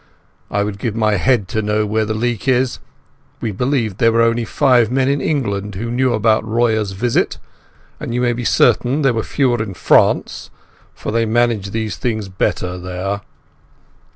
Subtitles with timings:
[0.49, 2.79] I would give my head to know where the leak is.
[3.39, 7.37] We believed there were only five men in England who knew about Royer's visit,
[7.99, 10.49] and you may be certain there were fewer in France,
[10.95, 13.21] for they manage these things better there."